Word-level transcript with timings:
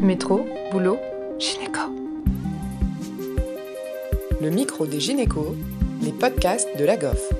Métro, 0.00 0.46
boulot, 0.70 0.98
gynéco. 1.38 1.80
Le 4.42 4.50
micro 4.50 4.86
des 4.86 5.00
gynécos, 5.00 5.54
les 6.02 6.12
podcasts 6.12 6.68
de 6.78 6.84
la 6.84 6.98
GOF. 6.98 7.32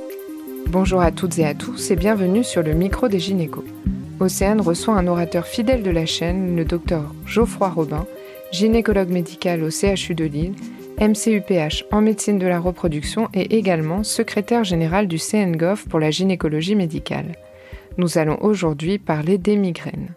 Bonjour 0.69 1.03
à 1.03 1.13
toutes 1.13 1.39
et 1.39 1.45
à 1.45 1.55
tous 1.55 1.91
et 1.91 1.97
bienvenue 1.97 2.43
sur 2.43 2.63
le 2.63 2.73
micro 2.73 3.09
des 3.09 3.19
gynécos. 3.19 3.65
Océane 4.21 4.63
reçoit 4.63 4.95
un 4.95 5.07
orateur 5.07 5.47
fidèle 5.47 5.83
de 5.83 5.91
la 5.91 6.07
chaîne, 6.07 6.57
le 6.57 6.65
docteur 6.65 7.13
Geoffroy 7.27 7.69
Robin, 7.69 8.07
gynécologue 8.53 9.11
médical 9.11 9.63
au 9.63 9.71
CHU 9.71 10.15
de 10.15 10.25
Lille, 10.25 10.55
MCUPH 10.99 11.85
en 11.93 12.01
médecine 12.01 12.39
de 12.39 12.47
la 12.47 12.59
reproduction 12.59 13.29
et 13.35 13.59
également 13.59 14.03
secrétaire 14.03 14.65
général 14.65 15.09
du 15.09 15.19
CNGOF 15.19 15.87
pour 15.89 16.01
la 16.01 16.11
gynécologie 16.11 16.75
médicale. 16.75 17.37
Nous 17.99 18.17
allons 18.17 18.39
aujourd'hui 18.41 18.99
parler 18.99 19.37
des 19.37 19.57
migraines. 19.57 20.15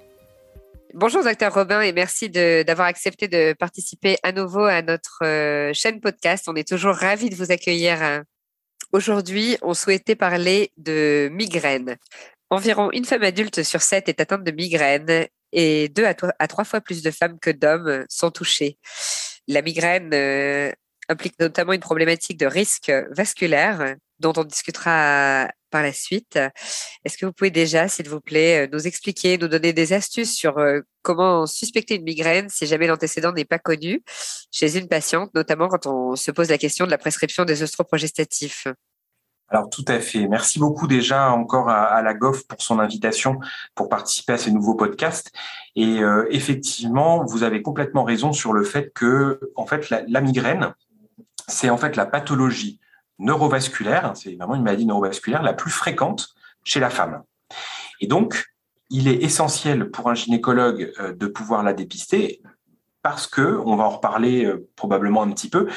Bonjour 0.96 1.24
docteur 1.24 1.54
Robin 1.54 1.82
et 1.82 1.94
merci 1.94 2.32
d'avoir 2.32 2.88
accepté 2.88 3.28
de 3.28 3.54
participer 3.54 4.18
à 4.24 4.32
nouveau 4.32 4.64
à 4.64 4.82
notre 4.82 5.24
euh, 5.24 5.72
chaîne 5.72 6.02
podcast. 6.02 6.46
On 6.48 6.56
est 6.56 6.68
toujours 6.68 6.96
ravis 6.96 7.30
de 7.30 7.36
vous 7.36 7.52
accueillir. 7.52 8.02
Euh. 8.02 8.22
Aujourd'hui, 8.92 9.56
on 9.62 9.76
souhaitait 9.76 10.16
parler 10.16 10.72
de 10.78 11.30
migraines. 11.32 11.98
Environ 12.50 12.90
une 12.92 13.06
femme 13.06 13.22
adulte 13.22 13.62
sur 13.62 13.84
sept 13.84 14.10
est 14.10 14.20
atteinte 14.20 14.44
de 14.44 14.50
migraines 14.50 15.28
et 15.52 15.90
deux 15.90 16.06
à, 16.06 16.48
trois 16.48 16.64
fois 16.64 16.82
plus 16.82 17.04
de 17.04 17.12
femmes 17.12 17.38
que 17.40 17.52
d'hommes 17.52 18.06
sont 18.10 18.32
touchées. 18.32 18.80
La 19.48 19.62
migraine 19.62 20.10
euh, 20.16 20.72
implique 21.08 21.40
notamment 21.40 21.74
une 21.74 21.82
problématique 21.82 22.40
de 22.40 22.48
risque 22.48 22.92
vasculaire 23.12 23.96
dont 24.18 24.34
on 24.38 24.44
discutera 24.44 25.50
par 25.70 25.84
la 25.84 25.94
suite. 25.94 26.40
Est-ce 27.06 27.18
que 27.18 27.26
vous 27.26 27.34
pouvez 27.34 27.52
déjà, 27.52 27.88
s'il 27.88 28.10
vous 28.10 28.22
plaît, 28.22 28.66
euh, 28.66 28.70
nous 28.72 28.88
expliquer, 28.88 29.38
nous 29.38 29.48
donner 29.48 29.74
des 29.74 29.94
astuces 29.94 30.36
sur 30.36 30.58
euh, 30.58 30.82
comment 31.02 31.46
suspecter 31.46 31.96
une 31.96 32.04
migraine 32.04 32.50
si 32.50 32.66
jamais 32.66 32.88
l'antécédent 32.88 33.32
n'est 33.32 33.46
pas 33.46 33.60
connu 33.60 34.04
chez 34.52 34.78
une 34.78 34.88
patiente, 34.88 35.34
notamment 35.34 35.68
quand 35.68 35.86
on 35.86 36.16
se 36.16 36.32
pose 36.32 36.50
la 36.50 36.58
question 36.58 36.86
de 36.86 36.92
la 36.92 36.98
prescription 36.98 37.46
des 37.46 37.64
oestroprogestatifs 37.64 38.68
alors 39.52 39.68
tout 39.70 39.86
à 39.88 40.00
fait. 40.00 40.28
Merci 40.28 40.60
beaucoup 40.60 40.86
déjà 40.86 41.32
encore 41.32 41.70
à, 41.70 42.04
la 42.04 42.14
GOF 42.14 42.46
pour 42.48 42.62
son 42.62 42.78
invitation 42.78 43.40
pour 43.74 43.90
participer 43.90 44.34
à 44.34 44.38
ces 44.38 44.52
nouveaux 44.52 44.76
podcasts. 44.76 45.32
Et 45.76 46.04
euh, 46.04 46.28
effectivement, 46.30 47.26
vous 47.26 47.42
avez 47.42 47.64
complètement 47.64 48.04
raison 48.04 48.32
sur 48.32 48.54
le 48.54 48.64
fait 48.64 48.92
que 48.94 49.40
en 49.56 49.66
fait 49.66 49.90
la 49.90 50.22
migraine, 50.22 50.76
c'est 51.48 51.72
en 51.72 51.78
fait 51.78 51.96
la 51.96 52.06
pathologie 52.06 52.80
neurovasculaire, 53.20 54.14
c'est 54.16 54.36
vraiment 54.36 54.56
une 54.56 54.64
maladie 54.64 54.86
neurovasculaire 54.86 55.44
la 55.44 55.54
plus 55.54 55.72
fréquente 55.72 56.30
chez 56.64 56.80
la 56.80 56.90
femme. 56.90 57.24
Et 58.02 58.08
donc, 58.08 58.46
il 58.90 59.08
est 59.08 59.24
essentiel 59.24 59.92
pour 59.92 60.10
un 60.10 60.16
gynécologue 60.16 60.92
euh, 61.00 61.14
de 61.14 61.28
pouvoir 61.28 61.64
la 61.64 61.74
dépister 61.74 62.42
parce 63.02 63.28
que, 63.28 63.62
on 63.66 63.76
va 63.76 63.86
en 63.86 63.90
reparler 63.90 64.46
euh, 64.46 64.68
probablement 64.76 65.24
un 65.24 65.32
petit 65.32 65.50
peu, 65.50 65.68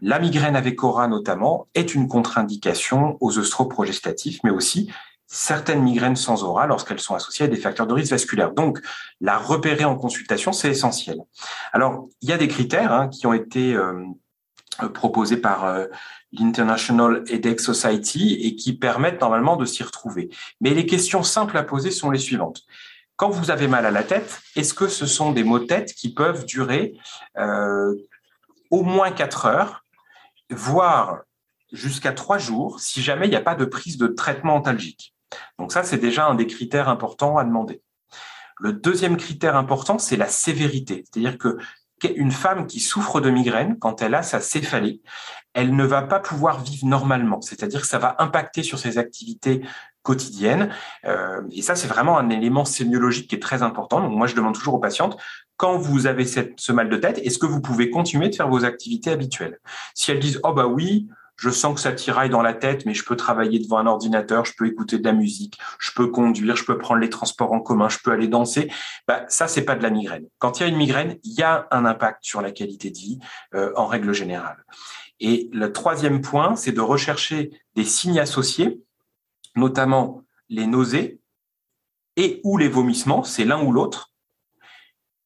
la 0.00 0.18
migraine 0.18 0.56
avec 0.56 0.82
aura 0.84 1.06
notamment 1.08 1.68
est 1.74 1.94
une 1.94 2.08
contre-indication 2.08 3.18
aux 3.20 3.38
œstroprogestatifs, 3.38 4.40
mais 4.42 4.50
aussi 4.50 4.90
certaines 5.26 5.82
migraines 5.82 6.16
sans 6.16 6.44
aura 6.44 6.66
lorsqu'elles 6.66 7.00
sont 7.00 7.14
associées 7.14 7.46
à 7.46 7.48
des 7.48 7.56
facteurs 7.56 7.86
de 7.86 7.94
risque 7.94 8.10
vasculaire. 8.10 8.52
Donc, 8.52 8.80
la 9.20 9.38
repérer 9.38 9.84
en 9.84 9.96
consultation, 9.96 10.52
c'est 10.52 10.70
essentiel. 10.70 11.18
Alors, 11.72 12.08
il 12.20 12.28
y 12.28 12.32
a 12.32 12.38
des 12.38 12.48
critères 12.48 12.92
hein, 12.92 13.08
qui 13.08 13.26
ont 13.26 13.32
été 13.32 13.74
euh, 13.74 14.04
proposés 14.76 15.36
par 15.36 15.88
l'International 16.32 17.24
Headache 17.28 17.60
Society 17.60 18.34
et 18.42 18.56
qui 18.56 18.72
permettent 18.72 19.20
normalement 19.20 19.56
de 19.56 19.64
s'y 19.64 19.82
retrouver. 19.82 20.30
Mais 20.60 20.70
les 20.70 20.86
questions 20.86 21.22
simples 21.22 21.56
à 21.56 21.62
poser 21.62 21.90
sont 21.90 22.10
les 22.10 22.18
suivantes. 22.18 22.62
Quand 23.16 23.30
vous 23.30 23.50
avez 23.50 23.68
mal 23.68 23.86
à 23.86 23.90
la 23.90 24.02
tête, 24.02 24.40
est-ce 24.56 24.74
que 24.74 24.88
ce 24.88 25.06
sont 25.06 25.32
des 25.32 25.44
maux 25.44 25.58
de 25.58 25.66
tête 25.66 25.94
qui 25.94 26.12
peuvent 26.12 26.44
durer 26.44 26.94
euh, 27.38 27.94
au 28.70 28.82
moins 28.82 29.12
4 29.12 29.46
heures, 29.46 29.84
voire 30.50 31.20
jusqu'à 31.70 32.12
3 32.12 32.38
jours, 32.38 32.80
si 32.80 33.02
jamais 33.02 33.26
il 33.26 33.30
n'y 33.30 33.36
a 33.36 33.42
pas 33.42 33.54
de 33.54 33.64
prise 33.64 33.98
de 33.98 34.08
traitement 34.08 34.56
antalgique? 34.56 35.14
Donc 35.58 35.72
ça, 35.72 35.82
c'est 35.82 35.98
déjà 35.98 36.26
un 36.26 36.34
des 36.34 36.46
critères 36.46 36.88
importants 36.88 37.36
à 37.36 37.44
demander. 37.44 37.82
Le 38.58 38.72
deuxième 38.72 39.16
critère 39.16 39.56
important, 39.56 39.98
c'est 39.98 40.16
la 40.16 40.28
sévérité. 40.28 41.04
C'est-à-dire 41.04 41.38
que 41.38 41.58
une 42.08 42.30
femme 42.30 42.66
qui 42.66 42.80
souffre 42.80 43.20
de 43.20 43.30
migraine, 43.30 43.78
quand 43.78 44.02
elle 44.02 44.14
a 44.14 44.22
sa 44.22 44.40
céphalée, 44.40 45.00
elle 45.54 45.76
ne 45.76 45.84
va 45.84 46.02
pas 46.02 46.20
pouvoir 46.20 46.62
vivre 46.62 46.86
normalement. 46.86 47.40
C'est-à-dire 47.40 47.82
que 47.82 47.86
ça 47.86 47.98
va 47.98 48.16
impacter 48.18 48.62
sur 48.62 48.78
ses 48.78 48.98
activités 48.98 49.62
quotidiennes. 50.02 50.70
Euh, 51.04 51.42
et 51.52 51.62
ça, 51.62 51.74
c'est 51.76 51.86
vraiment 51.86 52.18
un 52.18 52.30
élément 52.30 52.64
sémiologique 52.64 53.28
qui 53.28 53.36
est 53.36 53.42
très 53.42 53.62
important. 53.62 54.00
Donc 54.00 54.16
moi, 54.16 54.26
je 54.26 54.34
demande 54.34 54.54
toujours 54.54 54.74
aux 54.74 54.80
patientes, 54.80 55.16
quand 55.56 55.76
vous 55.76 56.06
avez 56.06 56.24
ce 56.24 56.72
mal 56.72 56.88
de 56.88 56.96
tête, 56.96 57.18
est-ce 57.18 57.38
que 57.38 57.46
vous 57.46 57.60
pouvez 57.60 57.90
continuer 57.90 58.28
de 58.28 58.34
faire 58.34 58.48
vos 58.48 58.64
activités 58.64 59.10
habituelles? 59.10 59.60
Si 59.94 60.10
elles 60.10 60.18
disent, 60.18 60.40
oh 60.42 60.52
bah 60.52 60.66
oui, 60.66 61.08
je 61.36 61.50
sens 61.50 61.74
que 61.74 61.80
ça 61.80 61.92
tiraille 61.92 62.30
dans 62.30 62.42
la 62.42 62.54
tête, 62.54 62.86
mais 62.86 62.94
je 62.94 63.04
peux 63.04 63.16
travailler 63.16 63.58
devant 63.58 63.78
un 63.78 63.86
ordinateur, 63.86 64.44
je 64.44 64.52
peux 64.56 64.66
écouter 64.66 64.98
de 64.98 65.04
la 65.04 65.12
musique, 65.12 65.58
je 65.78 65.90
peux 65.92 66.06
conduire, 66.06 66.56
je 66.56 66.64
peux 66.64 66.78
prendre 66.78 67.00
les 67.00 67.10
transports 67.10 67.52
en 67.52 67.60
commun, 67.60 67.88
je 67.88 67.98
peux 68.02 68.12
aller 68.12 68.28
danser. 68.28 68.70
Bah, 69.08 69.24
ça, 69.28 69.48
c'est 69.48 69.64
pas 69.64 69.74
de 69.74 69.82
la 69.82 69.90
migraine. 69.90 70.26
Quand 70.38 70.60
il 70.60 70.62
y 70.62 70.66
a 70.66 70.68
une 70.68 70.76
migraine, 70.76 71.18
il 71.24 71.32
y 71.32 71.42
a 71.42 71.66
un 71.70 71.84
impact 71.84 72.18
sur 72.22 72.40
la 72.42 72.52
qualité 72.52 72.90
de 72.90 72.98
vie 72.98 73.18
euh, 73.54 73.72
en 73.76 73.86
règle 73.86 74.12
générale. 74.12 74.64
Et 75.20 75.48
le 75.52 75.72
troisième 75.72 76.20
point, 76.20 76.56
c'est 76.56 76.72
de 76.72 76.80
rechercher 76.80 77.50
des 77.74 77.84
signes 77.84 78.18
associés, 78.18 78.80
notamment 79.56 80.22
les 80.48 80.66
nausées 80.66 81.20
et 82.16 82.40
ou 82.44 82.58
les 82.58 82.68
vomissements, 82.68 83.22
c'est 83.22 83.44
l'un 83.44 83.62
ou 83.62 83.72
l'autre. 83.72 84.12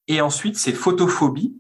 Et 0.09 0.21
ensuite, 0.21 0.57
c'est 0.57 0.73
photophobie, 0.73 1.57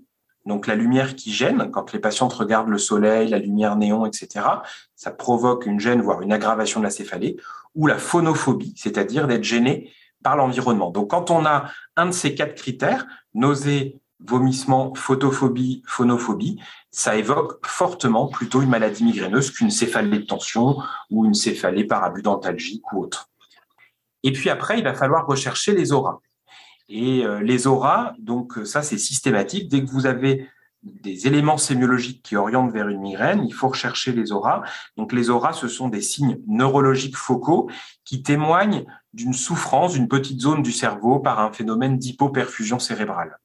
donc 0.46 0.66
la 0.66 0.76
lumière 0.76 1.16
qui 1.16 1.32
gêne, 1.32 1.70
quand 1.70 1.92
les 1.92 1.98
patientes 1.98 2.32
regardent 2.32 2.68
le 2.68 2.78
soleil, 2.78 3.28
la 3.28 3.38
lumière 3.38 3.76
néon, 3.76 4.06
etc., 4.06 4.46
ça 4.94 5.10
provoque 5.10 5.66
une 5.66 5.80
gêne, 5.80 6.00
voire 6.00 6.22
une 6.22 6.32
aggravation 6.32 6.80
de 6.80 6.84
la 6.84 6.90
céphalée, 6.90 7.36
ou 7.74 7.86
la 7.86 7.98
phonophobie, 7.98 8.74
c'est-à-dire 8.76 9.26
d'être 9.26 9.44
gêné 9.44 9.92
par 10.22 10.36
l'environnement. 10.36 10.90
Donc 10.90 11.10
quand 11.10 11.30
on 11.30 11.44
a 11.44 11.70
un 11.96 12.06
de 12.06 12.12
ces 12.12 12.34
quatre 12.34 12.54
critères, 12.54 13.06
nausée, 13.34 14.00
vomissement, 14.20 14.94
photophobie, 14.94 15.82
phonophobie, 15.86 16.60
ça 16.90 17.16
évoque 17.16 17.66
fortement 17.66 18.28
plutôt 18.28 18.62
une 18.62 18.70
maladie 18.70 19.04
migraineuse 19.04 19.50
qu'une 19.50 19.70
céphalée 19.70 20.20
de 20.20 20.24
tension 20.24 20.78
ou 21.10 21.26
une 21.26 21.34
céphalée 21.34 21.84
par 21.84 22.02
abus 22.02 22.22
ou 22.24 23.02
autre. 23.02 23.28
Et 24.22 24.32
puis 24.32 24.48
après, 24.48 24.78
il 24.78 24.84
va 24.84 24.94
falloir 24.94 25.26
rechercher 25.26 25.74
les 25.74 25.92
auras. 25.92 26.20
Et 26.88 27.24
euh, 27.24 27.40
les 27.40 27.66
auras, 27.66 28.14
donc 28.18 28.58
euh, 28.58 28.64
ça 28.64 28.82
c'est 28.82 28.98
systématique. 28.98 29.68
Dès 29.68 29.84
que 29.84 29.90
vous 29.90 30.06
avez 30.06 30.48
des 30.82 31.26
éléments 31.26 31.58
sémiologiques 31.58 32.22
qui 32.22 32.36
orientent 32.36 32.70
vers 32.70 32.88
une 32.88 33.00
migraine, 33.00 33.44
il 33.44 33.52
faut 33.52 33.68
rechercher 33.68 34.12
les 34.12 34.30
auras. 34.30 34.62
Donc 34.96 35.12
les 35.12 35.30
auras, 35.30 35.52
ce 35.52 35.66
sont 35.66 35.88
des 35.88 36.00
signes 36.00 36.38
neurologiques 36.46 37.16
focaux 37.16 37.68
qui 38.04 38.22
témoignent 38.22 38.84
d'une 39.12 39.32
souffrance 39.32 39.94
d'une 39.94 40.08
petite 40.08 40.40
zone 40.40 40.62
du 40.62 40.72
cerveau 40.72 41.18
par 41.18 41.40
un 41.40 41.52
phénomène 41.52 41.98
d'hypoperfusion 41.98 42.78
cérébrale. 42.78 43.38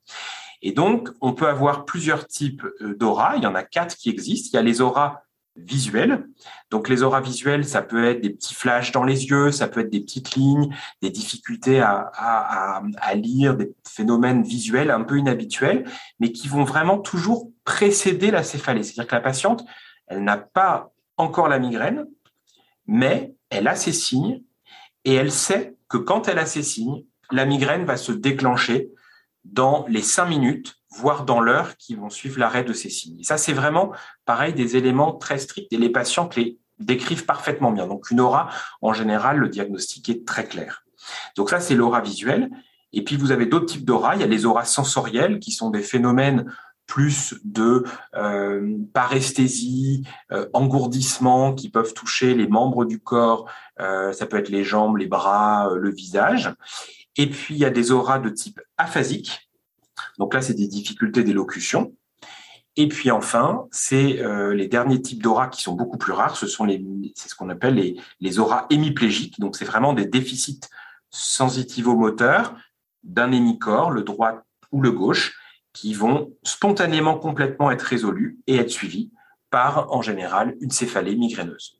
Et 0.62 0.74
donc, 0.74 1.10
on 1.22 1.34
peut 1.34 1.48
avoir 1.48 1.86
plusieurs 1.86 2.28
types 2.28 2.64
euh, 2.82 2.96
d'auras. 2.96 3.36
Il 3.38 3.44
y 3.44 3.48
en 3.48 3.56
a 3.56 3.64
quatre 3.64 3.96
qui 3.96 4.10
existent. 4.10 4.50
Il 4.54 4.56
y 4.58 4.60
a 4.60 4.64
les 4.64 4.82
auras 4.82 5.24
visuels. 5.56 6.28
Donc 6.70 6.90
les 6.90 7.04
auras 7.04 7.22
visuelles, 7.22 7.66
ça 7.66 7.82
peut 7.82 8.06
être 8.06 8.22
des 8.22 8.30
petits 8.30 8.54
flashs 8.54 8.92
dans 8.92 9.04
les 9.04 9.26
yeux, 9.26 9.52
ça 9.52 9.68
peut 9.68 9.82
être 9.82 9.90
des 9.90 10.00
petites 10.00 10.36
lignes, 10.36 10.74
des 11.02 11.10
difficultés 11.10 11.82
à, 11.82 12.82
lire, 13.16 13.56
des 13.56 13.74
phénomènes 13.88 14.44
visuels 14.44 14.92
un 14.92 15.04
peu 15.04 15.18
inhabituels, 15.18 15.86
mais 16.20 16.32
qui 16.32 16.48
vont 16.48 16.64
vraiment 16.64 16.98
toujours 16.98 17.52
précéder 17.66 18.32
la 18.32 18.44
céphalée. 18.44 18.84
C'est-à-dire 18.84 19.08
que 19.08 19.16
la 19.16 19.22
patiente, 19.22 19.66
elle 20.08 20.24
n'a 20.24 20.38
pas 20.38 20.92
encore 21.18 21.48
la 21.48 21.60
migraine, 21.60 22.06
mais 22.88 23.36
elle 23.50 23.68
a 23.68 23.76
ses 23.76 23.94
signes 23.94 24.42
et 25.06 25.14
elle 25.14 25.32
sait 25.32 25.76
que 25.90 25.98
quand 25.98 26.28
elle 26.28 26.40
a 26.40 26.46
ces 26.46 26.64
signes, 26.64 27.06
la 27.32 27.46
migraine 27.46 27.86
va 27.86 27.98
se 27.98 28.12
déclencher 28.12 28.90
dans 29.44 29.86
les 29.88 30.02
cinq 30.02 30.28
minutes 30.28 30.81
voire 30.92 31.26
dans 31.26 31.40
l'heure 31.40 31.78
qui 31.78 31.96
vont 31.96 32.10
suivre 32.10 32.40
l'arrêt 32.40 32.64
de 32.64 32.74
ces 32.74 32.90
signes. 32.90 33.20
Et 33.20 33.24
ça, 33.24 33.38
c'est 33.38 33.54
vraiment 33.54 33.92
pareil 34.26 34.54
des 34.54 34.76
éléments 34.76 35.14
très 35.14 35.38
stricts 35.38 35.72
et 35.72 35.78
les 35.78 35.90
patients 35.90 36.30
les 36.36 36.60
décrivent 36.80 37.26
parfaitement 37.26 37.72
bien. 37.72 37.88
Donc 37.88 38.12
une 38.12 38.20
aura, 38.20 38.50
en 38.82 38.94
général, 38.94 39.38
le 39.38 39.50
diagnostic 39.50 40.10
est 40.10 40.28
très 40.28 40.46
clair. 40.46 40.84
Donc 41.36 41.50
ça, 41.50 41.60
c'est 41.60 41.76
l'aura 41.76 42.02
visuelle. 42.02 42.50
Et 42.94 43.04
puis 43.04 43.16
vous 43.16 43.32
avez 43.32 43.46
d'autres 43.46 43.68
types 43.68 43.86
d'aura. 43.86 44.16
Il 44.16 44.22
y 44.22 44.24
a 44.24 44.28
les 44.28 44.46
auras 44.46 44.66
sensorielles 44.66 45.40
qui 45.40 45.52
sont 45.52 45.70
des 45.70 45.82
phénomènes 45.82 46.52
plus 46.88 47.36
de 47.46 47.86
euh, 48.16 48.78
paresthésie, 48.94 50.04
euh, 50.34 50.50
engourdissement 50.52 51.54
qui 51.54 51.70
peuvent 51.70 51.94
toucher 51.94 52.34
les 52.34 52.48
membres 52.48 52.84
du 52.84 53.00
corps. 53.00 53.50
Euh, 53.80 54.12
ça 54.12 54.26
peut 54.26 54.38
être 54.38 54.50
les 54.50 54.66
jambes, 54.66 54.98
les 54.98 55.08
bras, 55.08 55.72
le 55.74 55.90
visage. 55.90 56.54
Et 57.16 57.30
puis 57.30 57.56
il 57.56 57.60
y 57.60 57.66
a 57.66 57.70
des 57.70 57.92
auras 57.92 58.20
de 58.20 58.30
type 58.30 58.60
aphasique 58.78 59.51
donc 60.18 60.34
là, 60.34 60.42
c'est 60.42 60.54
des 60.54 60.68
difficultés 60.68 61.24
d'élocution. 61.24 61.96
Et 62.78 62.88
puis 62.88 63.12
enfin, 63.12 63.68
c'est 63.72 64.20
euh, 64.22 64.54
les 64.54 64.68
derniers 64.68 65.02
types 65.02 65.22
d'aura 65.22 65.48
qui 65.48 65.62
sont 65.62 65.74
beaucoup 65.74 65.98
plus 65.98 66.14
rares. 66.14 66.38
Ce 66.38 66.48
sont 66.48 66.64
les, 66.64 66.84
c'est 67.16 67.30
ce 67.30 67.36
qu'on 67.36 67.50
appelle 67.50 67.76
les, 67.76 68.00
les 68.22 68.40
auras 68.40 68.66
hémiplégiques. 68.70 69.40
Donc 69.40 69.58
c'est 69.58 69.66
vraiment 69.66 69.94
des 69.94 70.06
déficits 70.06 70.62
sensitivo-moteurs 71.10 72.56
d'un 73.04 73.32
hémicorps, 73.32 73.92
le 73.92 74.04
droit 74.04 74.44
ou 74.72 74.82
le 74.82 74.92
gauche, 74.92 75.38
qui 75.74 75.94
vont 75.94 76.34
spontanément 76.44 77.18
complètement 77.18 77.72
être 77.72 77.82
résolus 77.82 78.40
et 78.48 78.58
être 78.58 78.70
suivis 78.70 79.12
par, 79.50 79.92
en 79.92 80.02
général, 80.02 80.56
une 80.62 80.72
céphalée 80.72 81.16
migraineuse. 81.16 81.78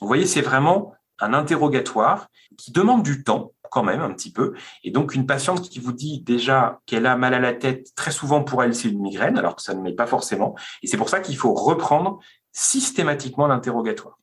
vous 0.00 0.06
voyez, 0.06 0.26
c'est 0.26 0.42
vraiment 0.42 0.94
un 1.20 1.32
interrogatoire 1.32 2.28
qui 2.58 2.70
demande 2.72 3.02
du 3.02 3.24
temps 3.24 3.52
quand 3.74 3.82
même 3.82 4.00
un 4.00 4.12
petit 4.12 4.30
peu. 4.30 4.54
Et 4.84 4.92
donc 4.92 5.16
une 5.16 5.26
patiente 5.26 5.68
qui 5.68 5.80
vous 5.80 5.92
dit 5.92 6.22
déjà 6.22 6.80
qu'elle 6.86 7.06
a 7.06 7.16
mal 7.16 7.34
à 7.34 7.40
la 7.40 7.52
tête, 7.52 7.92
très 7.96 8.12
souvent 8.12 8.44
pour 8.44 8.62
elle 8.62 8.72
c'est 8.72 8.88
une 8.88 9.02
migraine, 9.02 9.36
alors 9.36 9.56
que 9.56 9.62
ça 9.62 9.74
ne 9.74 9.84
l'est 9.84 9.96
pas 9.96 10.06
forcément. 10.06 10.54
Et 10.82 10.86
c'est 10.86 10.96
pour 10.96 11.08
ça 11.08 11.18
qu'il 11.18 11.36
faut 11.36 11.52
reprendre 11.52 12.20
systématiquement 12.52 13.48
l'interrogatoire. 13.48 14.16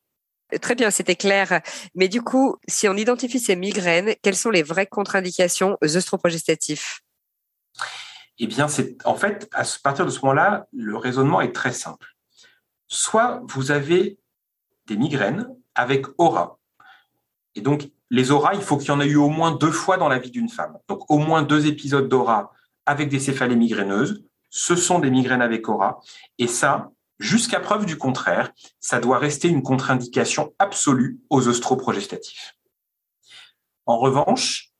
Très 0.61 0.75
bien, 0.75 0.89
c'était 0.89 1.17
clair. 1.17 1.61
Mais 1.95 2.07
du 2.07 2.21
coup, 2.21 2.55
si 2.67 2.87
on 2.87 2.95
identifie 2.95 3.39
ces 3.39 3.57
migraines, 3.57 4.15
quelles 4.21 4.37
sont 4.37 4.49
les 4.49 4.63
vraies 4.63 4.87
contre-indications 4.87 5.77
aux 5.81 5.97
œstroprogestatifs 5.97 7.01
Eh 8.39 8.47
bien, 8.47 8.69
c'est 8.69 8.97
en 9.05 9.15
fait, 9.15 9.49
à 9.53 9.63
partir 9.83 10.05
de 10.05 10.11
ce 10.11 10.19
moment-là, 10.21 10.67
le 10.71 10.95
raisonnement 10.95 11.41
est 11.41 11.53
très 11.53 11.73
simple. 11.73 12.07
Soit 12.87 13.41
vous 13.47 13.71
avez 13.71 14.17
des 14.87 14.95
migraines 14.95 15.47
avec 15.75 16.05
aura. 16.17 16.60
Et 17.55 17.61
donc, 17.61 17.89
les 18.09 18.31
auras, 18.31 18.53
il 18.53 18.61
faut 18.61 18.77
qu'il 18.77 18.89
y 18.89 18.91
en 18.91 19.01
ait 19.01 19.07
eu 19.07 19.15
au 19.15 19.29
moins 19.29 19.51
deux 19.51 19.71
fois 19.71 19.97
dans 19.97 20.09
la 20.09 20.19
vie 20.19 20.31
d'une 20.31 20.49
femme. 20.49 20.77
Donc, 20.87 21.09
au 21.09 21.17
moins 21.17 21.43
deux 21.43 21.67
épisodes 21.67 22.07
d'aura 22.07 22.51
avec 22.85 23.09
des 23.09 23.19
céphalées 23.19 23.55
migraineuses. 23.55 24.23
Ce 24.49 24.75
sont 24.75 24.99
des 24.99 25.11
migraines 25.11 25.41
avec 25.41 25.69
aura. 25.69 25.99
Et 26.37 26.47
ça, 26.47 26.91
Jusqu'à 27.21 27.59
preuve 27.59 27.85
du 27.85 27.99
contraire, 27.99 28.51
ça 28.79 28.99
doit 28.99 29.19
rester 29.19 29.47
une 29.47 29.61
contre-indication 29.61 30.55
absolue 30.57 31.19
aux 31.29 31.47
œstroprogestatifs. 31.47 32.55
En 33.85 33.99
revanche, 33.99 34.71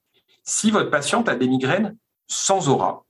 si 0.43 0.71
votre 0.71 0.89
patiente 0.89 1.29
a 1.29 1.35
des 1.35 1.47
migraines 1.47 1.95
sans 2.27 2.67
aura, 2.67 3.05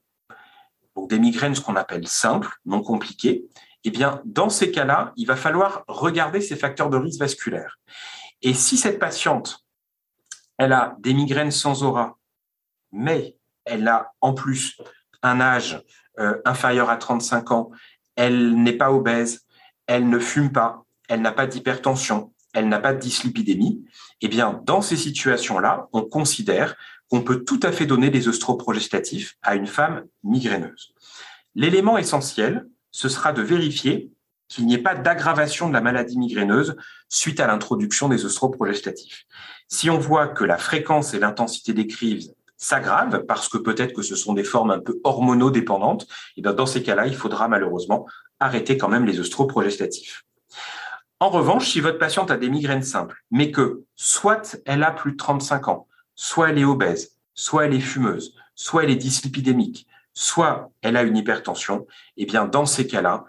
donc 0.98 1.10
des 1.10 1.18
migraines 1.18 1.56
ce 1.56 1.62
qu'on 1.62 1.78
appelle 1.78 2.10
simples, 2.10 2.50
non 2.66 2.82
compliquées, 2.82 3.46
eh 3.86 3.90
bien, 3.90 4.22
dans 4.26 4.50
ces 4.50 4.70
cas-là, 4.70 5.14
il 5.16 5.28
va 5.28 5.38
falloir 5.38 5.86
regarder 5.88 6.42
ces 6.42 6.58
facteurs 6.58 6.90
de 6.90 6.98
risque 6.98 7.22
vasculaire. 7.22 7.80
Et 8.42 8.54
si 8.54 8.78
cette 8.78 9.00
patiente, 9.00 9.66
elle 10.58 10.74
a 10.74 10.96
des 11.00 11.14
migraines 11.14 11.52
sans 11.52 11.84
aura, 11.84 12.18
mais 12.92 13.38
elle 13.66 13.88
a 13.88 14.14
en 14.22 14.34
plus 14.34 14.80
un 15.22 15.40
âge 15.40 15.84
euh, 16.20 16.42
inférieur 16.46 16.90
à 16.90 16.98
35 16.98 17.52
ans 17.52 17.72
elle 18.16 18.62
n'est 18.62 18.78
pas 18.78 18.92
obèse, 18.92 19.46
elle 19.88 20.10
ne 20.10 20.20
fume 20.20 20.52
pas, 20.52 20.86
elle 21.08 21.22
n'a 21.22 21.32
pas 21.32 21.48
d'hypertension, 21.48 22.34
elle 22.54 22.68
n'a 22.68 22.80
pas 22.80 22.94
de 22.94 23.00
dyslipidémie, 23.00 23.86
eh 24.22 24.28
bien, 24.28 24.62
dans 24.64 24.82
ces 24.82 24.98
situations-là, 24.98 25.88
on 25.94 26.04
considère 26.04 26.76
qu'on 27.10 27.22
peut 27.22 27.44
tout 27.44 27.60
à 27.64 27.72
fait 27.72 27.86
donner 27.86 28.10
des 28.10 28.28
œstroprogestatifs 28.28 29.38
à 29.42 29.56
une 29.56 29.68
femme 29.68 30.06
migraineuse. 30.24 30.94
L'élément 31.56 31.98
essentiel, 31.98 32.68
ce 32.92 33.10
sera 33.10 33.34
de 33.34 33.42
vérifier 33.42 34.12
qu'il 34.52 34.66
n'y 34.66 34.74
ait 34.74 34.80
pas 34.80 34.96
d'aggravation 34.96 35.70
de 35.70 35.74
la 35.74 35.82
maladie 35.82 36.18
migraineuse 36.18 36.76
suite 37.08 37.40
à 37.40 37.48
l'introduction 37.48 38.10
des 38.10 38.26
œstroprogestatifs. 38.26 39.26
Si 39.70 39.90
on 39.90 39.98
voit 39.98 40.28
que 40.28 40.44
la 40.44 40.58
fréquence 40.58 41.14
et 41.14 41.20
l'intensité 41.20 41.74
des 41.74 41.88
crises 41.88 42.36
s'aggravent 42.58 43.26
parce 43.26 43.48
que 43.48 43.58
peut-être 43.58 43.94
que 43.94 44.02
ce 44.02 44.16
sont 44.16 44.34
des 44.34 44.44
formes 44.44 44.72
un 44.72 44.80
peu 44.80 45.00
hormonodépendantes, 45.06 46.06
et 46.36 46.42
bien 46.42 46.54
dans 46.54 46.66
ces 46.66 46.84
cas-là, 46.84 47.08
il 47.08 47.16
faudra 47.16 47.48
malheureusement 47.48 48.06
arrêter 48.40 48.78
quand 48.78 48.90
même 48.90 49.06
les 49.06 49.20
œstroprogestatifs. 49.20 50.24
En 51.22 51.30
revanche, 51.30 51.70
si 51.70 51.80
votre 51.80 51.98
patiente 51.98 52.30
a 52.30 52.38
des 52.38 52.50
migraines 52.50 52.84
simples, 52.84 53.24
mais 53.32 53.52
que 53.52 53.84
soit 53.96 54.58
elle 54.66 54.84
a 54.84 54.92
plus 54.92 55.14
de 55.14 55.18
35 55.18 55.70
ans, 55.70 55.88
soit 56.16 56.50
elle 56.50 56.58
est 56.58 56.66
obèse, 56.66 57.18
soit 57.34 57.66
elle 57.66 57.74
est 57.74 57.80
fumeuse, 57.80 58.36
soit 58.56 58.84
elle 58.84 58.90
est 58.90 58.96
dyslipidémique, 58.96 59.88
soit 60.14 60.72
elle 60.82 60.98
a 60.98 61.04
une 61.04 61.16
hypertension, 61.16 61.88
et 62.18 62.26
bien 62.26 62.46
dans 62.46 62.66
ces 62.66 62.86
cas-là, 62.86 63.26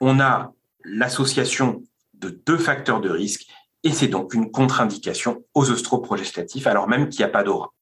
on 0.00 0.20
a 0.20 0.52
l'association 0.84 1.82
de 2.14 2.30
deux 2.30 2.58
facteurs 2.58 3.00
de 3.00 3.10
risque 3.10 3.46
et 3.82 3.92
c'est 3.92 4.08
donc 4.08 4.34
une 4.34 4.50
contre-indication 4.50 5.44
aux 5.54 5.70
œstroprogestatifs 5.70 6.66
alors 6.66 6.88
même 6.88 7.08
qu'il 7.08 7.20
n'y 7.20 7.30
a 7.30 7.32
pas 7.32 7.42
d'aura. 7.42 7.72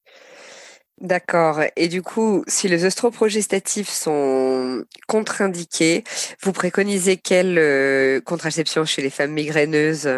D'accord. 1.00 1.60
Et 1.76 1.86
du 1.86 2.02
coup, 2.02 2.42
si 2.48 2.66
les 2.66 2.84
œstroprogestatifs 2.84 3.88
sont 3.88 4.84
contre-indiqués, 5.06 6.02
vous 6.42 6.52
préconisez 6.52 7.16
quelle 7.16 7.56
euh, 7.56 8.20
contraception 8.20 8.84
chez 8.84 9.00
les 9.00 9.10
femmes 9.10 9.30
migraineuses? 9.30 10.08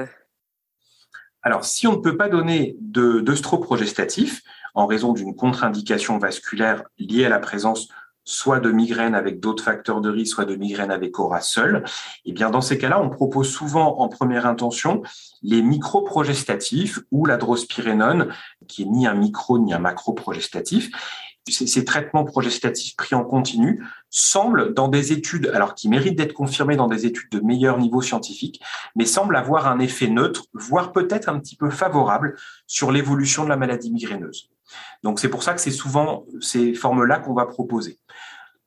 Alors, 1.42 1.66
si 1.66 1.86
on 1.86 1.92
ne 1.92 2.02
peut 2.02 2.16
pas 2.16 2.30
donner 2.30 2.76
d'œstroprogestatifs 2.80 4.40
en 4.74 4.86
raison 4.86 5.12
d'une 5.12 5.34
contre-indication 5.34 6.18
vasculaire 6.18 6.84
liée 6.98 7.26
à 7.26 7.28
la 7.28 7.40
présence 7.40 7.88
soit 8.24 8.60
de 8.60 8.70
migraine 8.70 9.14
avec 9.14 9.40
d'autres 9.40 9.64
facteurs 9.64 10.00
de 10.00 10.10
risque, 10.10 10.34
soit 10.34 10.44
de 10.44 10.56
migraine 10.56 10.90
avec 10.90 11.18
aura 11.18 11.40
seul, 11.40 11.82
et 12.24 12.30
eh 12.30 12.32
bien 12.32 12.50
dans 12.50 12.60
ces 12.60 12.78
cas-là, 12.78 13.00
on 13.00 13.10
propose 13.10 13.50
souvent 13.50 13.98
en 14.00 14.08
première 14.08 14.46
intention 14.46 15.02
les 15.42 15.62
microprogestatifs 15.62 17.00
ou 17.10 17.26
la 17.26 17.36
drospirénone, 17.36 18.32
qui 18.68 18.82
est 18.82 18.86
ni 18.86 19.06
un 19.06 19.14
micro 19.14 19.58
ni 19.58 19.72
un 19.72 19.78
macroprogestatif. 19.78 20.90
Ces 21.48 21.84
traitements 21.84 22.24
progestatifs 22.24 22.94
pris 22.96 23.14
en 23.14 23.24
continu 23.24 23.82
semblent, 24.10 24.74
dans 24.74 24.88
des 24.88 25.12
études, 25.12 25.50
alors 25.54 25.74
qui 25.74 25.88
méritent 25.88 26.16
d'être 26.16 26.34
confirmés 26.34 26.76
dans 26.76 26.86
des 26.86 27.06
études 27.06 27.30
de 27.32 27.40
meilleur 27.40 27.78
niveau 27.78 28.02
scientifique, 28.02 28.62
mais 28.94 29.06
semblent 29.06 29.34
avoir 29.34 29.66
un 29.66 29.80
effet 29.80 30.08
neutre, 30.08 30.44
voire 30.52 30.92
peut-être 30.92 31.28
un 31.28 31.40
petit 31.40 31.56
peu 31.56 31.70
favorable 31.70 32.36
sur 32.66 32.92
l'évolution 32.92 33.44
de 33.44 33.48
la 33.48 33.56
maladie 33.56 33.90
migraineuse. 33.90 34.50
Donc 35.02 35.20
c'est 35.20 35.28
pour 35.28 35.42
ça 35.42 35.54
que 35.54 35.60
c'est 35.60 35.70
souvent 35.70 36.26
ces 36.40 36.74
formes-là 36.74 37.18
qu'on 37.18 37.34
va 37.34 37.46
proposer. 37.46 37.98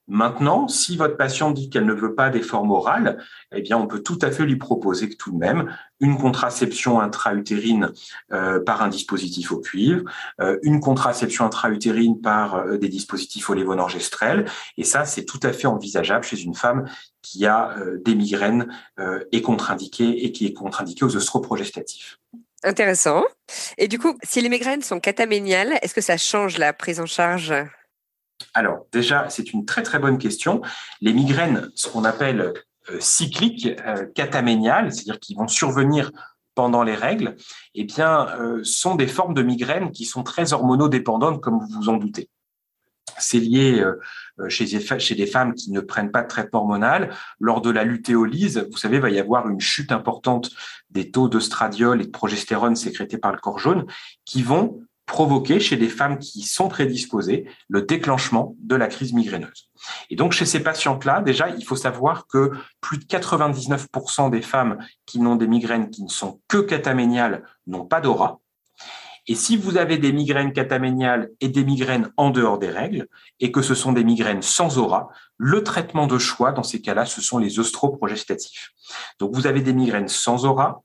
Maintenant, 0.08 0.68
si 0.68 0.98
votre 0.98 1.16
patient 1.16 1.52
dit 1.52 1.70
qu'elle 1.70 1.86
ne 1.86 1.94
veut 1.94 2.14
pas 2.14 2.30
des 2.30 2.42
formes 2.42 2.72
orales, 2.72 3.24
eh 3.56 3.62
bien, 3.62 3.78
on 3.78 3.88
peut 3.88 4.04
tout 4.04 4.20
à 4.22 4.32
fait 4.32 4.46
lui 4.46 4.58
proposer 4.58 5.16
tout 5.16 5.32
de 5.32 5.38
même 5.38 5.74
une 6.02 6.18
contraception 6.18 7.00
intra-utérine 7.00 7.92
euh, 8.34 8.60
par 8.62 8.82
un 8.82 8.90
dispositif 8.90 9.54
au 9.54 9.60
cuivre, 9.62 10.04
euh, 10.42 10.60
une 10.64 10.82
contraception 10.82 11.46
intra-utérine 11.46 12.20
par 12.20 12.56
euh, 12.56 12.78
des 12.78 12.90
dispositifs 12.90 13.50
au 13.50 13.54
lévonorgestrel. 13.54 14.46
Et 14.78 14.84
ça, 14.84 15.06
c'est 15.06 15.24
tout 15.24 15.40
à 15.42 15.54
fait 15.54 15.68
envisageable 15.68 16.26
chez 16.26 16.42
une 16.42 16.56
femme 16.56 16.86
qui 17.22 17.46
a 17.46 17.74
des 18.04 18.16
migraines 18.16 18.68
et 19.32 19.38
et 19.38 20.32
qui 20.34 20.46
est 20.46 20.54
contre-indiquée 20.54 21.06
aux 21.06 21.16
œstroprogestatifs. 21.16 22.20
Intéressant. 22.64 23.24
Et 23.78 23.88
du 23.88 24.00
coup, 24.00 24.18
si 24.24 24.42
les 24.42 24.50
migraines 24.50 24.82
sont 24.82 25.00
cataméniales, 25.00 25.78
est-ce 25.82 25.94
que 25.94 26.02
ça 26.02 26.18
change 26.18 26.58
la 26.58 26.74
prise 26.74 27.00
en 27.00 27.06
charge? 27.06 27.54
Alors, 28.54 28.86
déjà, 28.92 29.30
c'est 29.30 29.54
une 29.54 29.66
très 29.66 29.84
très 29.84 30.00
bonne 30.00 30.18
question. 30.18 30.62
Les 31.02 31.14
migraines, 31.14 31.70
ce 31.76 31.88
qu'on 31.88 32.06
appelle 32.06 32.54
euh, 32.90 33.00
cycliques, 33.00 33.70
euh, 33.86 34.06
cataméniales, 34.14 34.92
c'est-à-dire 34.92 35.20
qui 35.20 35.36
vont 35.36 35.48
survenir 35.48 36.12
pendant 36.56 36.84
les 36.84 36.96
règles, 36.96 37.36
eh 37.74 37.84
bien, 37.84 38.28
euh, 38.40 38.62
sont 38.64 38.96
des 38.96 39.08
formes 39.08 39.34
de 39.34 39.42
migraines 39.42 39.92
qui 39.92 40.06
sont 40.06 40.24
très 40.24 40.54
hormonodépendantes, 40.54 41.42
comme 41.42 41.60
vous 41.60 41.68
vous 41.68 41.90
en 41.90 41.98
doutez. 41.98 42.30
C'est 43.18 43.40
lié 43.40 43.80
euh, 43.80 44.50
chez, 44.50 44.66
chez 45.00 45.16
des 45.16 45.28
femmes 45.28 45.54
qui 45.54 45.72
ne 45.72 45.80
prennent 45.80 46.12
pas 46.12 46.24
de 46.24 46.28
traitement 46.28 46.62
hormonal. 46.62 47.14
Lors 47.40 47.62
de 47.62 47.70
la 47.70 47.84
lutéolyse, 47.84 48.68
vous 48.72 48.78
savez, 48.78 48.98
il 48.98 49.02
va 49.02 49.10
y 49.10 49.20
avoir 49.20 49.48
une 49.50 49.62
chute 49.62 49.92
importante 49.92 50.50
des 50.90 51.12
taux 51.12 51.30
d'ostradiol 51.30 52.02
et 52.02 52.06
de 52.06 52.12
progestérone 52.12 52.76
sécrétés 52.76 53.18
par 53.18 53.32
le 53.32 53.38
corps 53.38 53.60
jaune 53.60 53.86
qui 54.26 54.42
vont 54.42 54.82
provoquer 55.06 55.60
chez 55.60 55.76
des 55.76 55.90
femmes 55.90 56.18
qui 56.18 56.44
sont 56.44 56.70
prédisposées 56.70 57.46
le 57.68 57.82
déclenchement 57.82 58.56
de 58.60 58.76
la 58.76 58.88
crise 58.88 59.14
migraineuse. 59.14 59.70
Et 60.10 60.16
donc 60.16 60.32
chez 60.32 60.46
ces 60.46 60.62
patientes-là, 60.62 61.22
déjà, 61.22 61.50
il 61.50 61.66
faut 61.66 61.76
savoir 61.76 62.26
que 62.28 62.52
plus 62.80 62.98
de 62.98 63.04
99% 63.04 64.30
des 64.30 64.42
femmes 64.42 64.78
qui 65.06 65.20
n'ont 65.20 65.36
des 65.36 65.48
migraines 65.48 65.90
qui 65.90 66.04
ne 66.04 66.10
sont 66.10 66.40
que 66.48 66.58
cataméniales 66.58 67.44
n'ont 67.68 67.86
pas 67.86 68.02
d'aura. 68.02 68.40
Et 69.28 69.36
si 69.36 69.56
vous 69.56 69.78
avez 69.78 69.98
des 69.98 70.12
migraines 70.12 70.52
cataméniales 70.52 71.30
et 71.40 71.48
des 71.48 71.64
migraines 71.64 72.12
en 72.18 72.30
dehors 72.30 72.60
des 72.60 72.70
règles, 72.70 73.08
et 73.40 73.52
que 73.52 73.62
ce 73.62 73.74
sont 73.74 73.94
des 73.94 74.04
migraines 74.04 74.42
sans 74.42 74.78
aura, 74.78 75.10
le 75.38 75.64
traitement 75.64 76.08
de 76.08 76.18
choix 76.18 76.52
dans 76.52 76.64
ces 76.64 76.82
cas-là, 76.82 77.06
ce 77.06 77.22
sont 77.22 77.38
les 77.38 77.60
œstroprogestatifs. 77.60 78.72
Donc 79.20 79.34
vous 79.34 79.48
avez 79.48 79.62
des 79.62 79.74
migraines 79.74 80.10
sans 80.10 80.46
aura, 80.46 80.84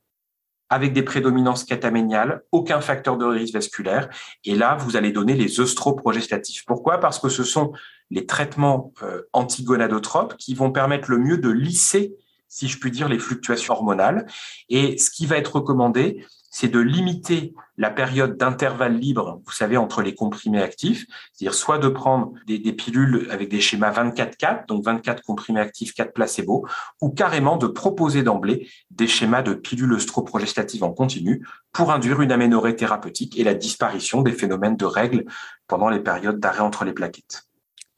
avec 0.71 0.93
des 0.93 1.03
prédominances 1.03 1.65
cataméniales, 1.65 2.43
aucun 2.53 2.81
facteur 2.81 3.17
de 3.17 3.25
risque 3.25 3.55
vasculaire, 3.55 4.09
et 4.45 4.55
là, 4.55 4.77
vous 4.77 4.97
allez 4.97 5.13
donner 5.13 5.35
les 5.35 5.61
œstroprogestatifs. 5.61 6.65
Pourquoi? 6.67 6.99
Parce 6.99 7.19
que 7.19 7.29
ce 7.29 7.43
sont 7.43 7.73
les 8.11 8.27
traitements 8.27 8.93
euh, 9.03 9.23
antigonadotropes 9.33 10.37
qui 10.37 10.55
vont 10.55 10.71
permettre 10.71 11.11
le 11.11 11.19
mieux 11.19 11.39
de 11.39 11.51
lisser 11.51 12.15
si 12.49 12.69
je 12.69 12.79
puis 12.79 12.91
dire, 12.91 13.09
les 13.09 13.19
fluctuations 13.19 13.75
hormonales. 13.75 14.27
Et 14.69 14.99
ce 14.99 15.11
qui 15.11 15.27
va 15.27 15.37
être 15.37 15.57
recommandé, 15.57 16.25
c'est 16.51 16.69
de 16.69 16.79
limiter 16.79 17.55
la 17.77 17.91
période 17.91 18.37
d'intervalle 18.37 18.97
libre, 18.97 19.41
vous 19.45 19.53
savez, 19.53 19.77
entre 19.77 20.03
les 20.03 20.15
comprimés 20.15 20.63
actifs, 20.63 21.07
c'est-à-dire 21.33 21.55
soit 21.55 21.79
de 21.79 21.89
prendre 21.89 22.33
des, 22.47 22.73
pilules 22.73 23.29
avec 23.31 23.49
des 23.49 23.61
schémas 23.61 23.93
24-4, 23.93 24.67
donc 24.67 24.85
24 24.85 25.23
comprimés 25.23 25.61
actifs, 25.61 25.95
4 25.95 26.13
placebos, 26.13 26.67
ou 27.01 27.11
carrément 27.11 27.57
de 27.57 27.67
proposer 27.67 28.23
d'emblée 28.23 28.69
des 28.91 29.07
schémas 29.07 29.43
de 29.43 29.55
pilules 29.55 29.93
œstroprogestatives 29.93 30.85
en 30.85 30.93
continu 30.93 31.47
pour 31.73 31.93
induire 31.93 32.23
une 32.23 32.33
aménorrhée 32.33 32.77
thérapeutique 32.77 33.39
et 33.39 33.45
la 33.45 33.55
disparition 33.55 34.23
des 34.23 34.33
phénomènes 34.33 34.77
de 34.77 34.87
règles 34.87 35.25
pendant 35.67 35.91
les 35.91 36.01
périodes 36.01 36.41
d'arrêt 36.41 36.61
entre 36.61 36.85
les 36.85 36.93
plaquettes. 36.93 37.45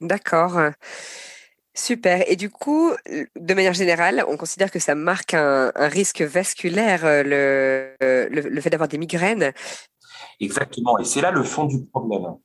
D'accord. 0.01 0.59
Super. 1.73 2.23
Et 2.29 2.35
du 2.35 2.49
coup, 2.49 2.91
de 3.07 3.53
manière 3.53 3.73
générale, 3.73 4.25
on 4.27 4.35
considère 4.35 4.71
que 4.71 4.79
ça 4.79 4.93
marque 4.93 5.33
un, 5.33 5.71
risque 5.75 6.21
vasculaire, 6.21 7.01
le, 7.03 7.95
le, 7.99 8.61
fait 8.61 8.69
d'avoir 8.69 8.89
des 8.89 8.97
migraines? 8.97 9.53
Exactement, 10.39 10.97
et 10.97 11.03
c'est 11.03 11.21
là 11.21 11.31
le 11.31 11.43
fond 11.43 11.65
du 11.65 11.85
problème. 11.85 12.35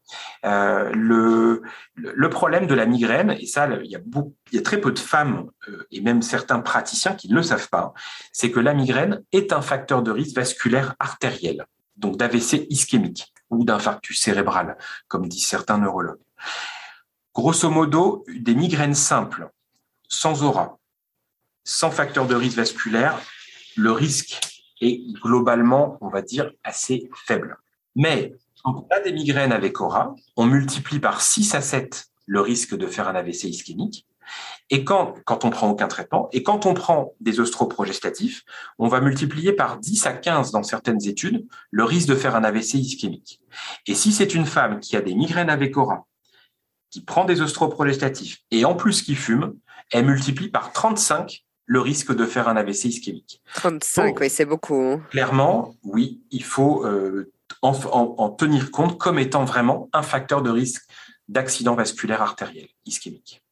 Euh, 0.45 0.93
le, 0.93 2.29
problème 2.29 2.67
de 2.67 2.75
la 2.75 2.85
migraine, 2.85 3.35
et 3.39 3.47
ça, 3.47 3.69
il 3.83 3.91
y 3.91 3.97
a, 4.59 4.63
très 4.63 4.81
peu 4.81 4.93
de 4.93 4.99
femmes 4.99 5.51
euh, 5.69 5.87
et 5.91 6.03
même 6.03 6.21
certains 6.21 6.61
praticiens 6.61 7.15
qui 7.15 7.29
ne 7.31 7.35
le 7.35 7.43
savent 7.43 7.71
pas, 7.71 7.95
c'est 8.33 8.51
que 8.51 8.61
la 8.61 8.75
migraine 8.75 9.23
est 9.33 9.53
un 9.53 9.63
facteur 9.63 10.03
de 10.03 10.11
risque 10.11 10.37
vasculaire 10.37 10.95
artériel, 10.99 11.65
donc 11.97 12.19
d'AVC 12.19 12.67
ischémique 12.69 13.33
ou 13.49 13.65
d'infarctus 13.65 14.21
cérébral, 14.21 14.77
comme 15.09 15.27
disent 15.27 15.47
certains 15.47 15.79
neurologues. 15.79 16.21
Grosso 17.37 17.69
modo, 17.69 18.25
des 18.35 18.55
migraines 18.55 18.95
simples, 18.95 19.51
sans 20.09 20.43
aura, 20.43 20.79
sans 21.65 21.91
facteur 21.91 22.27
de 22.27 22.35
risque 22.35 22.57
vasculaire, 22.57 23.21
le 23.77 23.93
risque 23.93 24.41
est 24.81 25.03
globalement, 25.21 25.99
on 26.01 26.09
va 26.09 26.23
dire, 26.23 26.51
assez 26.65 27.11
faible. 27.27 27.59
Mais 27.95 28.33
quand 28.65 28.87
on 28.89 28.95
a 28.95 29.01
des 29.01 29.13
migraines 29.13 29.53
avec 29.53 29.83
aura, 29.83 30.15
on 30.39 30.47
multiplie 30.47 30.99
par 30.99 31.21
6 31.21 31.55
à 31.55 31.61
7 31.61 32.07
le 32.25 32.41
risque 32.41 32.75
de 32.75 32.87
faire 32.87 33.07
un 33.07 33.15
AVC 33.15 33.45
ischémique. 33.45 34.07
Et 34.71 34.83
quand, 34.83 35.17
quand 35.27 35.45
on 35.45 35.51
prend 35.51 35.69
aucun 35.69 35.89
traitement, 35.89 36.31
et 36.33 36.43
quand 36.43 36.65
on 36.65 36.73
prend 36.73 37.13
des 37.21 37.39
ostroprogestatifs, 37.39 38.45
on 38.79 38.89
va 38.89 39.03
multiplier 39.03 39.53
par 39.53 39.77
10 39.77 40.07
à 40.07 40.15
15 40.15 40.53
dans 40.53 40.63
certaines 40.63 41.07
études 41.07 41.47
le 41.71 41.85
risque 41.85 42.09
de 42.09 42.15
faire 42.15 42.35
un 42.35 42.45
AVC 42.45 42.77
ischémique. 42.77 43.43
Et 43.87 43.95
si 43.95 44.11
c'est 44.11 44.35
une 44.35 44.47
femme 44.47 44.81
qui 44.81 44.97
a 44.97 45.03
des 45.03 45.15
migraines 45.15 45.51
avec 45.51 45.77
aura, 45.77 46.07
qui 46.97 47.03
prend 47.03 47.27
des 47.27 47.43
ostroprogestatifs 47.43 48.39
et 48.51 48.65
en 48.65 48.75
plus 48.75 49.03
qui 49.03 49.17
fume, 49.17 49.53
elle 49.93 50.07
multiplie 50.07 50.49
par 50.49 50.73
35 50.73 51.45
le 51.67 51.81
risque 51.83 52.15
de 52.17 52.25
faire 52.25 52.49
un 52.49 52.57
AVC 52.57 52.87
ischémique. 52.87 53.43
35, 53.53 54.19
oui, 54.19 54.31
c'est 54.31 54.47
beaucoup. 54.47 54.81
Hein. 54.81 55.03
Clairement, 55.11 55.75
oui, 55.83 56.23
il 56.31 56.43
faut 56.43 56.87
euh, 56.87 57.31
en, 57.61 58.31
tenir 58.31 58.71
compte 58.71 58.97
comme 58.97 59.19
étant 59.19 59.45
vraiment 59.45 59.91
un 59.93 60.01
facteur 60.01 60.41
de 60.41 60.49
risque 60.49 60.85
d'accident 61.29 61.75
vasculaire 61.75 62.23
artériel 62.23 62.69
ischémique. 62.87 63.43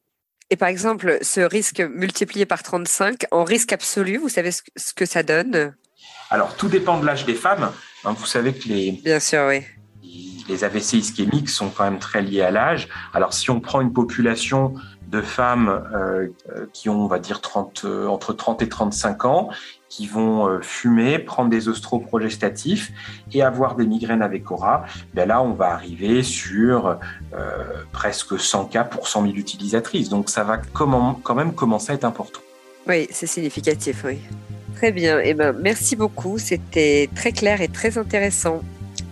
Et 0.48 0.56
par 0.56 0.68
exemple, 0.68 1.18
ce 1.20 1.42
risque 1.42 1.80
multiplié 1.80 2.46
par 2.46 2.62
35, 2.62 3.26
en 3.30 3.44
risque 3.44 3.74
absolu, 3.74 4.16
vous 4.16 4.30
savez 4.30 4.52
ce 4.52 4.94
que 4.94 5.04
ça 5.04 5.22
donne? 5.22 5.74
Alors, 6.30 6.56
tout 6.56 6.68
dépend 6.68 6.98
de 6.98 7.04
l'âge 7.04 7.26
des 7.26 7.34
femmes. 7.34 7.70
Hein, 8.06 8.14
vous 8.16 8.24
savez 8.24 8.54
que 8.54 8.68
les, 8.68 8.92
Bien 8.92 9.20
sûr, 9.20 9.44
oui 9.48 9.64
les 10.48 10.64
AVC 10.64 10.94
ischémiques 10.94 11.48
sont 11.48 11.70
quand 11.70 11.84
même 11.84 11.98
très 11.98 12.22
liés 12.22 12.42
à 12.42 12.50
l'âge. 12.50 12.88
Alors, 13.12 13.32
si 13.32 13.50
on 13.50 13.60
prend 13.60 13.80
une 13.80 13.92
population 13.92 14.74
de 15.14 15.20
femmes 15.20 15.84
euh, 15.94 16.28
qui 16.72 16.88
ont, 16.88 17.04
on 17.04 17.06
va 17.06 17.18
dire, 17.18 17.40
30, 17.40 17.82
euh, 17.84 18.06
entre 18.08 18.32
30 18.32 18.62
et 18.62 18.68
35 18.68 19.24
ans, 19.24 19.48
qui 19.88 20.06
vont 20.06 20.48
euh, 20.48 20.60
fumer, 20.60 21.18
prendre 21.20 21.50
des 21.50 21.68
ostroprogestatifs 21.68 22.90
et 23.32 23.42
avoir 23.42 23.76
des 23.76 23.86
migraines 23.86 24.22
avec 24.22 24.50
aura, 24.50 24.84
ben 25.14 25.28
là, 25.28 25.40
on 25.40 25.52
va 25.52 25.72
arriver 25.72 26.22
sur 26.22 26.98
presque 27.92 28.38
100 28.38 28.66
cas 28.66 28.84
pour 28.84 29.08
100 29.08 29.22
000 29.22 29.34
utilisatrices. 29.36 30.08
Donc, 30.08 30.30
ça 30.30 30.42
va 30.42 30.58
quand 30.58 31.34
même 31.34 31.54
commencer 31.54 31.92
à 31.92 31.94
être 31.94 32.04
important. 32.04 32.40
Oui, 32.86 33.06
c'est 33.10 33.26
significatif, 33.26 34.04
oui. 34.04 34.18
Très 34.76 34.92
bien. 34.92 35.20
Eh 35.20 35.34
ben, 35.34 35.52
merci 35.52 35.96
beaucoup. 35.96 36.38
C'était 36.38 37.08
très 37.14 37.32
clair 37.32 37.60
et 37.60 37.68
très 37.68 37.96
intéressant. 37.96 38.60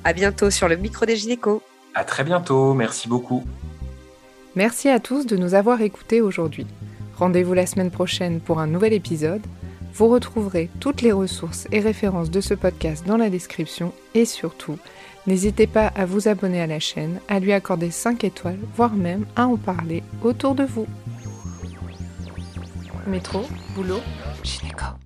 À 0.04 0.12
bientôt 0.12 0.50
sur 0.50 0.68
le 0.68 0.76
micro 0.76 1.06
des 1.06 1.16
gynécos. 1.16 1.62
À 1.94 2.04
très 2.04 2.24
bientôt, 2.24 2.74
merci 2.74 3.08
beaucoup. 3.08 3.44
Merci 4.56 4.88
à 4.88 5.00
tous 5.00 5.26
de 5.26 5.36
nous 5.36 5.54
avoir 5.54 5.80
écoutés 5.80 6.20
aujourd'hui. 6.20 6.66
Rendez-vous 7.16 7.54
la 7.54 7.66
semaine 7.66 7.90
prochaine 7.90 8.40
pour 8.40 8.58
un 8.58 8.66
nouvel 8.66 8.92
épisode. 8.92 9.42
Vous 9.94 10.08
retrouverez 10.08 10.70
toutes 10.80 11.02
les 11.02 11.12
ressources 11.12 11.68
et 11.70 11.80
références 11.80 12.30
de 12.30 12.40
ce 12.40 12.54
podcast 12.54 13.06
dans 13.06 13.16
la 13.16 13.30
description 13.30 13.92
et 14.14 14.24
surtout, 14.24 14.78
n'hésitez 15.26 15.66
pas 15.66 15.86
à 15.88 16.06
vous 16.06 16.28
abonner 16.28 16.60
à 16.60 16.66
la 16.66 16.80
chaîne, 16.80 17.20
à 17.28 17.38
lui 17.38 17.52
accorder 17.52 17.90
5 17.90 18.24
étoiles, 18.24 18.58
voire 18.74 18.94
même 18.94 19.26
à 19.36 19.46
en 19.46 19.56
parler 19.56 20.02
autour 20.22 20.54
de 20.54 20.64
vous. 20.64 20.86
Métro, 23.06 23.42
boulot, 23.74 24.00
gynéco. 24.42 25.02